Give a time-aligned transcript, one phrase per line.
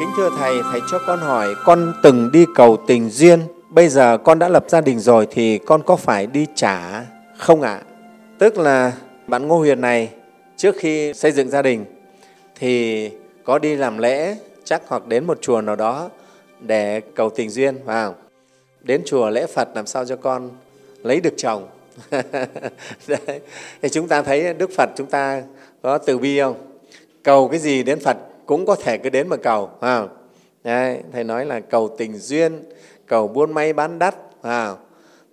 [0.00, 4.18] Kính thưa Thầy, Thầy cho con hỏi, con từng đi cầu tình duyên, bây giờ
[4.18, 7.04] con đã lập gia đình rồi thì con có phải đi trả
[7.36, 7.72] không ạ?
[7.72, 7.82] À?
[8.38, 8.92] Tức là
[9.26, 10.10] bạn Ngô Huyền này
[10.56, 11.84] trước khi xây dựng gia đình
[12.58, 13.10] thì
[13.44, 16.10] có đi làm lễ chắc hoặc đến một chùa nào đó
[16.60, 18.14] để cầu tình duyên vào
[18.80, 20.50] đến chùa lễ Phật làm sao cho con
[21.02, 21.68] lấy được chồng
[23.06, 23.40] Đấy.
[23.82, 25.42] thì chúng ta thấy Đức Phật chúng ta
[25.82, 26.56] có từ bi không
[27.22, 28.16] cầu cái gì đến Phật
[28.50, 30.06] cũng có thể cứ đến mà cầu à.
[30.64, 32.62] Đấy, thầy nói là cầu tình duyên
[33.06, 34.74] cầu buôn may bán đắt à.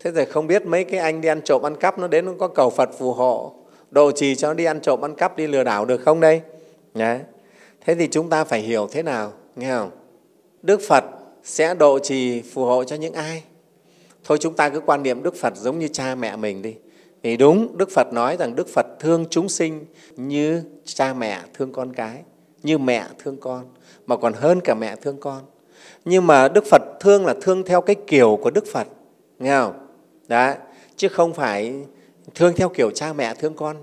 [0.00, 2.32] thế rồi không biết mấy cái anh đi ăn trộm ăn cắp nó đến nó
[2.38, 3.54] có cầu Phật phù hộ
[3.90, 6.40] độ trì cho nó đi ăn trộm ăn cắp đi lừa đảo được không đây
[6.94, 7.18] Đấy.
[7.86, 9.90] thế thì chúng ta phải hiểu thế nào nghe không
[10.62, 11.04] Đức Phật
[11.44, 13.42] sẽ độ trì phù hộ cho những ai
[14.24, 16.74] thôi chúng ta cứ quan niệm Đức Phật giống như cha mẹ mình đi
[17.22, 19.84] thì đúng Đức Phật nói rằng Đức Phật thương chúng sinh
[20.16, 22.22] như cha mẹ thương con cái
[22.62, 23.64] như mẹ thương con,
[24.06, 25.42] mà còn hơn cả mẹ thương con.
[26.04, 28.86] Nhưng mà Đức Phật thương là thương theo cái kiểu của Đức Phật,
[29.38, 29.72] nghe không?
[30.28, 30.54] Đó
[30.96, 31.74] chứ không phải
[32.34, 33.76] thương theo kiểu cha mẹ thương con.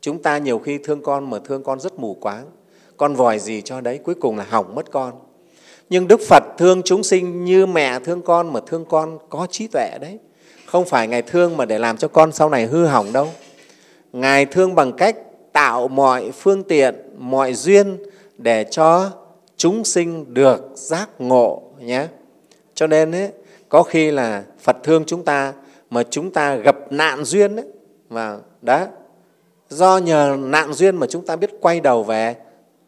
[0.00, 2.46] Chúng ta nhiều khi thương con mà thương con rất mù quáng.
[2.96, 5.12] Con vòi gì cho đấy, cuối cùng là hỏng mất con.
[5.90, 9.66] Nhưng đức phật thương chúng sinh như mẹ thương con mà thương con có trí
[9.66, 10.18] tuệ đấy.
[10.66, 13.28] Không phải ngài thương mà để làm cho con sau này hư hỏng đâu.
[14.12, 15.16] Ngài thương bằng cách
[15.54, 17.98] tạo mọi phương tiện mọi duyên
[18.38, 19.10] để cho
[19.56, 22.06] chúng sinh được giác ngộ nhé.
[22.74, 23.30] Cho nên ấy,
[23.68, 25.52] có khi là phật thương chúng ta
[25.90, 27.64] mà chúng ta gặp nạn duyên đấy
[28.08, 28.86] và đó
[29.68, 32.36] do nhờ nạn duyên mà chúng ta biết quay đầu về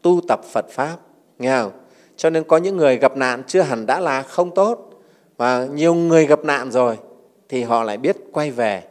[0.03, 0.97] tu tập phật pháp
[1.39, 1.73] nghe không?
[2.17, 4.91] Cho nên có những người gặp nạn chưa hẳn đã là không tốt
[5.37, 6.99] và nhiều người gặp nạn rồi
[7.49, 8.83] thì họ lại biết quay về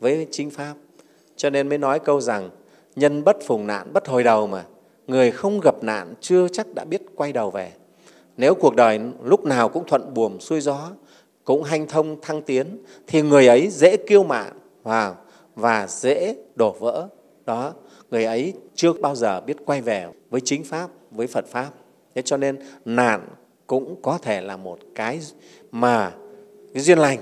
[0.00, 0.74] với chính pháp.
[1.36, 2.50] Cho nên mới nói câu rằng
[2.98, 4.64] nhân bất phùng nạn bất hồi đầu mà.
[5.06, 7.72] Người không gặp nạn chưa chắc đã biết quay đầu về.
[8.36, 10.90] Nếu cuộc đời lúc nào cũng thuận buồm xuôi gió
[11.44, 14.52] cũng hanh thông thăng tiến thì người ấy dễ kiêu mạn
[14.82, 15.14] và,
[15.54, 17.08] và dễ đổ vỡ.
[17.46, 17.72] Đó
[18.10, 21.68] người ấy chưa bao giờ biết quay về với chính pháp với phật pháp.
[22.14, 23.28] Thế cho nên nạn
[23.66, 25.20] cũng có thể là một cái
[25.72, 26.12] mà
[26.74, 27.18] cái duyên lành.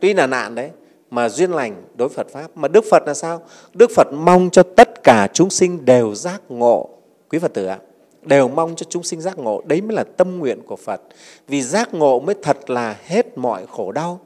[0.00, 0.70] Tuy là nạn đấy
[1.10, 2.56] mà duyên lành đối Phật pháp.
[2.56, 3.42] Mà Đức Phật là sao?
[3.74, 6.88] Đức Phật mong cho tất cả chúng sinh đều giác ngộ.
[7.30, 7.78] Quý Phật tử ạ,
[8.22, 9.62] đều mong cho chúng sinh giác ngộ.
[9.66, 11.00] Đấy mới là tâm nguyện của Phật.
[11.48, 14.20] Vì giác ngộ mới thật là hết mọi khổ đau.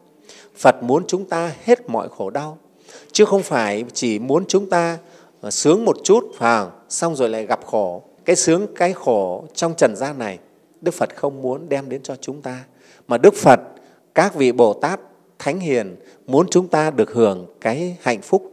[0.57, 2.59] Phật muốn chúng ta hết mọi khổ đau.
[3.13, 4.99] Chứ không phải chỉ muốn chúng ta
[5.41, 8.03] ờ, sướng một chút vào xong rồi lại gặp khổ.
[8.25, 10.39] Cái sướng, cái khổ trong trần gian này,
[10.81, 12.65] đức phật không muốn đem đến cho chúng ta.
[13.09, 13.61] Mà đức phật,
[14.15, 15.01] các vị bồ tát
[15.41, 15.97] thánh hiền
[16.27, 18.53] muốn chúng ta được hưởng cái hạnh phúc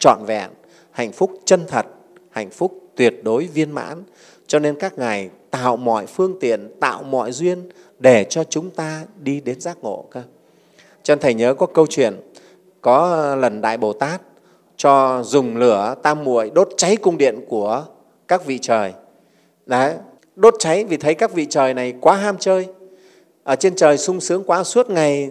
[0.00, 0.50] trọn vẹn
[0.90, 1.86] hạnh phúc chân thật
[2.30, 4.02] hạnh phúc tuyệt đối viên mãn.
[4.46, 9.04] Cho nên các ngài tạo mọi phương tiện tạo mọi duyên để cho chúng ta
[9.22, 10.22] đi đến giác ngộ cơ.
[11.02, 12.20] Cho nên thầy nhớ có câu chuyện
[12.80, 14.20] có lần đại bồ tát
[14.76, 17.84] cho dùng lửa tam muội đốt cháy cung điện của
[18.28, 18.92] các vị trời.
[19.66, 19.94] Đấy,
[20.36, 22.66] đốt cháy vì thấy các vị trời này quá ham chơi.
[23.44, 25.30] Ở trên trời sung sướng quá suốt ngày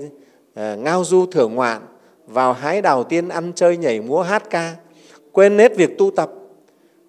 [0.55, 1.81] Ờ, ngao du thưởng ngoạn,
[2.27, 4.75] vào hái đào tiên ăn chơi nhảy múa hát ca,
[5.31, 6.31] quên hết việc tu tập,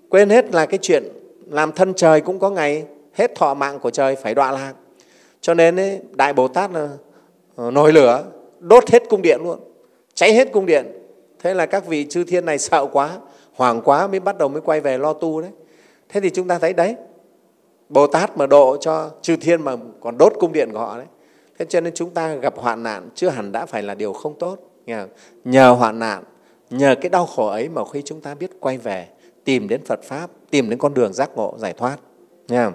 [0.09, 1.05] quên hết là cái chuyện
[1.51, 2.85] làm thân trời cũng có ngày
[3.15, 4.73] hết thọ mạng của trời phải đọa lạc.
[5.41, 6.89] Cho nên ấy, Đại Bồ Tát là
[7.57, 8.25] ờ, nổi lửa,
[8.59, 9.59] đốt hết cung điện luôn,
[10.15, 10.87] cháy hết cung điện.
[11.39, 13.19] Thế là các vị chư thiên này sợ quá,
[13.53, 15.51] hoảng quá mới bắt đầu mới quay về lo tu đấy.
[16.09, 16.97] Thế thì chúng ta thấy đấy,
[17.89, 21.07] Bồ Tát mà độ cho chư thiên mà còn đốt cung điện của họ đấy.
[21.59, 24.39] Thế cho nên chúng ta gặp hoạn nạn chưa hẳn đã phải là điều không
[24.39, 24.59] tốt.
[24.87, 25.07] Nhờ,
[25.45, 26.25] nhờ hoạn nạn,
[26.71, 29.07] nhờ cái đau khổ ấy mà khi chúng ta biết quay về,
[29.45, 31.97] tìm đến Phật Pháp, tìm đến con đường giác ngộ, giải thoát.
[32.49, 32.71] Nha.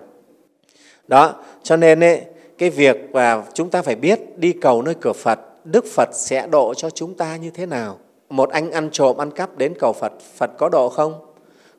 [1.08, 1.34] Đó,
[1.64, 2.22] cho nên ấy,
[2.58, 6.48] cái việc và chúng ta phải biết đi cầu nơi cửa Phật, Đức Phật sẽ
[6.48, 7.98] độ cho chúng ta như thế nào.
[8.30, 11.14] Một anh ăn trộm, ăn cắp đến cầu Phật, Phật có độ không?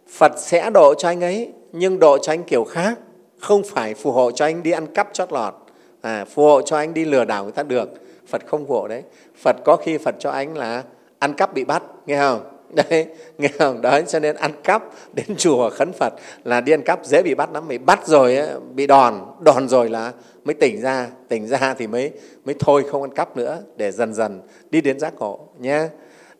[0.08, 2.98] Phật sẽ độ cho anh ấy, nhưng độ cho anh kiểu khác
[3.40, 5.54] không phải phù hộ cho anh đi ăn cắp chót lọt
[6.02, 7.88] à, phù hộ cho anh đi lừa đảo người ta được.
[8.26, 9.02] Phật không phù hộ đấy.
[9.42, 10.82] Phật có khi phật cho anh là
[11.18, 12.40] ăn cắp bị bắt nghe không?
[12.90, 13.06] Đấy
[13.38, 13.82] nghe không?
[13.82, 14.82] Đấy cho nên ăn cắp
[15.12, 16.12] đến chùa khấn phật
[16.44, 17.68] là đi ăn cắp dễ bị bắt lắm.
[17.68, 19.20] Bị bắt rồi ấy, bị đòn.
[19.40, 20.12] Đòn rồi là
[20.44, 21.08] mới tỉnh ra.
[21.28, 22.10] Tỉnh ra thì mới
[22.44, 23.58] mới thôi không ăn cắp nữa.
[23.76, 24.40] Để dần dần
[24.70, 25.88] đi đến giác ngộ nhé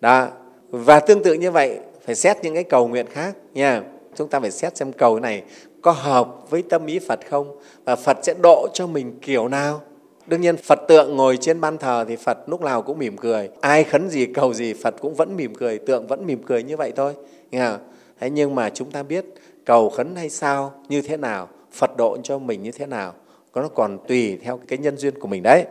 [0.01, 0.29] đó.
[0.69, 3.83] Và tương tự như vậy phải xét những cái cầu nguyện khác nha.
[4.15, 5.43] Chúng ta phải xét xem cầu này
[5.83, 7.57] có hợp với tâm ý Phật không?
[7.85, 9.81] Và Phật sẽ độ cho mình kiểu nào?
[10.27, 13.49] Đương nhiên, Phật tượng ngồi trên ban thờ thì Phật lúc nào cũng mỉm cười.
[13.61, 16.77] Ai khấn gì, cầu gì, Phật cũng vẫn mỉm cười, tượng vẫn mỉm cười như
[16.77, 17.15] vậy thôi.
[17.51, 17.81] Nghe không?
[18.21, 19.25] Thế nhưng mà chúng ta biết
[19.65, 23.15] cầu khấn hay sao, như thế nào, phật độ cho mình như thế nào
[23.61, 25.65] nó còn tùy theo cái nhân duyên của mình đấy.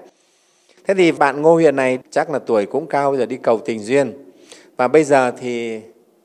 [0.87, 3.59] Thế thì bạn ngô huyền này chắc là tuổi cũng cao, bây giờ đi cầu
[3.65, 4.31] tình duyên.
[4.77, 5.81] Và bây giờ thì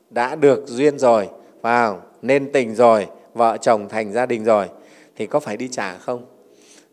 [0.09, 1.27] đã được duyên rồi
[1.61, 3.07] vào nên tình rồi
[3.37, 4.69] vợ chồng thành gia đình rồi
[5.15, 6.25] thì có phải đi trả không?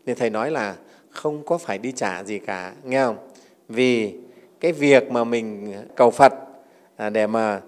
[0.05, 0.75] Thì thầy nói là
[1.09, 3.17] không có phải đi trả gì cả nghe không?
[3.69, 4.13] Vì
[4.59, 6.33] cái việc mà mình cầu phật
[6.95, 7.61] à, để mà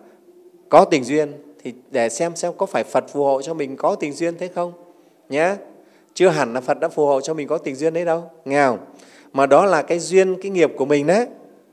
[0.70, 1.34] có tình duyên
[1.64, 4.50] thì để xem xem có phải phật phù hộ cho mình có tình duyên thế
[4.56, 4.74] không
[5.30, 5.56] nhé
[6.14, 8.66] chưa hẳn là phật đã phù hộ cho mình có tình duyên đấy đâu nghe
[8.66, 8.80] không?
[9.34, 11.28] Mà đó là cái duyên cái nghiệp của mình đấy.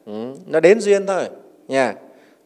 [0.07, 1.29] Ừ, nó đến duyên thôi
[1.69, 1.95] nha.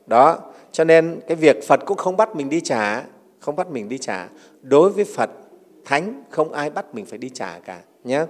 [0.06, 0.38] Đó
[0.72, 3.04] cho nên cái việc phật cũng không bắt mình đi trả
[3.40, 4.28] không bắt mình đi trả.
[4.62, 5.30] Đối với phật
[5.88, 8.24] thánh không ai bắt mình phải đi trả cả nhé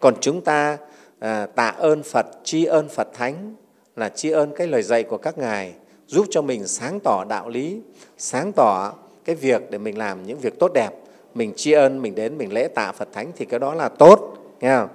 [0.00, 0.76] còn chúng ta
[1.18, 3.54] à, tạ ơn phật tri ân phật thánh
[3.96, 5.72] là tri ân cái lời dạy của các ngài
[6.06, 7.80] giúp cho mình sáng tỏ đạo lý
[8.18, 8.92] sáng tỏ
[9.24, 10.90] cái việc để mình làm những việc tốt đẹp.
[11.34, 14.36] Mình tri ân mình đến mình lễ tạ phật thánh thì cái đó là tốt
[14.60, 14.88] nghe không?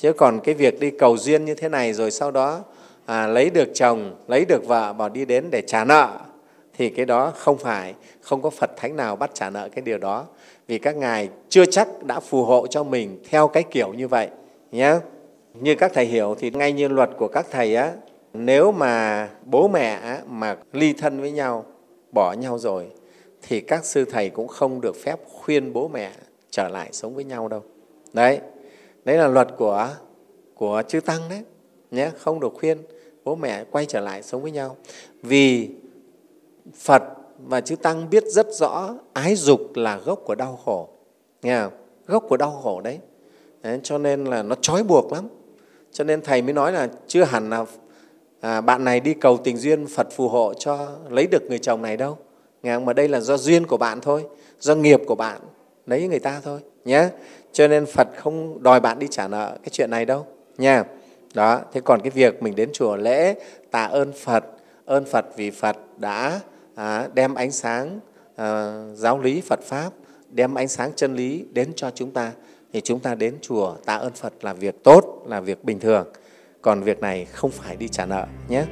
[0.00, 2.60] Chứ còn cái việc đi cầu duyên như thế này rồi sau đó
[3.06, 6.18] à, lấy được chồng lấy được vợ bỏ đi đến để trả nợ
[6.76, 9.98] thì cái đó không phải không có phật thánh nào bắt trả nợ cái điều
[9.98, 10.26] đó.
[10.68, 14.28] Vì các ngài chưa chắc đã phù hộ cho mình theo cái kiểu như vậy
[14.72, 14.98] nhé
[15.54, 17.92] như các thầy hiểu thì ngay như luật của các thầy á
[18.32, 21.64] nếu mà bố mẹ á, mà ly thân với nhau
[22.12, 22.86] bỏ nhau rồi
[23.42, 26.12] thì các sư thầy cũng không được phép khuyên bố mẹ
[26.50, 27.62] trở lại sống với nhau đâu.
[28.12, 28.40] Đấy
[29.04, 29.88] đấy là luật của
[30.54, 31.42] của chư tăng đấy
[31.90, 32.78] nhé không được khuyên
[33.24, 34.76] bố mẹ quay trở lại sống với nhau.
[35.22, 35.70] Vì
[36.74, 37.02] phật
[37.38, 40.88] và chư tăng biết rất rõ ái dục là gốc của đau khổ
[41.42, 41.72] nghe không?
[42.06, 42.98] gốc của đau khổ đấy.
[43.62, 45.28] đấy cho nên là nó trói buộc lắm
[45.92, 47.64] cho nên thầy mới nói là chưa hẳn là
[48.40, 51.82] à, bạn này đi cầu tình duyên phật phù hộ cho lấy được người chồng
[51.82, 52.18] này đâu
[52.62, 52.84] nghe không?
[52.84, 54.24] mà đây là do duyên của bạn thôi
[54.60, 55.40] do nghiệp của bạn
[55.86, 57.08] lấy người ta thôi nhé
[57.52, 60.26] cho nên phật không đòi bạn đi trả nợ cái chuyện này đâu
[60.58, 60.84] nha
[61.34, 63.34] đó thế còn cái việc mình đến chùa lễ
[63.70, 64.44] tạ ơn phật
[64.84, 66.40] ơn phật vì phật đã
[66.76, 68.00] à, đem ánh sáng
[68.36, 69.92] à, giáo lý phật pháp
[70.30, 72.32] đem ánh sáng chân lý đến cho chúng ta.
[72.72, 76.06] Thì chúng ta đến chùa tạ ơn phật là việc tốt là việc bình thường.
[76.62, 78.64] Còn việc này không phải đi trả nợ nhé.